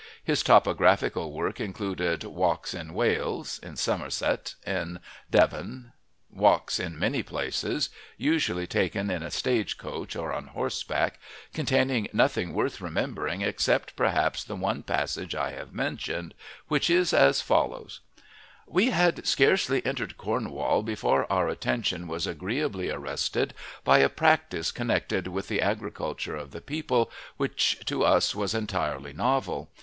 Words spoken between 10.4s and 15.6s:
horseback, containing nothing worth remembering except perhaps the one passage I